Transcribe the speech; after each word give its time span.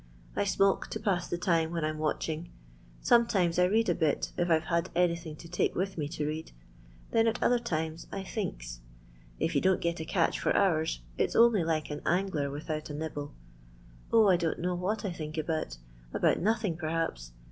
I 0.35 0.45
smoke 0.45 0.87
to 0.87 0.99
pass 0.99 1.27
the 1.27 1.37
time 1.37 1.69
when 1.71 1.85
I 1.85 1.89
'm 1.89 1.99
watching; 1.99 2.49
sometimes 3.01 3.59
I 3.59 3.65
read 3.65 3.87
a 3.87 3.93
bit 3.93 4.31
if 4.35 4.49
I 4.49 4.55
're 4.57 4.61
had 4.61 4.89
anythini; 4.95 5.37
to 5.37 5.47
take 5.47 5.75
with 5.75 5.95
me 5.95 6.07
to 6.07 6.25
read; 6.25 6.51
thenal 7.13 7.37
other 7.39 7.59
times 7.59 8.07
I 8.11 8.23
thinks. 8.23 8.79
If 9.39 9.53
you 9.53 9.61
don't 9.61 9.79
get 9.79 10.01
a 10.01 10.31
for 10.31 10.55
hours, 10.55 11.01
it 11.19 11.29
's 11.31 11.35
only 11.35 11.63
like 11.63 11.91
an 11.91 12.01
angler 12.03 12.49
without 12.49 12.89
a 12.89 12.95
nib 12.95 13.13
ble. 13.13 13.31
0, 14.09 14.23
1 14.25 14.39
don't 14.39 14.57
know 14.57 14.73
what 14.73 15.05
I 15.05 15.11
think 15.11 15.37
about; 15.37 15.77
about 16.15 16.39
nothing, 16.39 16.77
perhaps. 16.77 17.33